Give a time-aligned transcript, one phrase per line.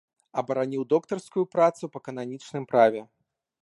[0.41, 3.01] Абараніў доктарскую працу па кананічным праве.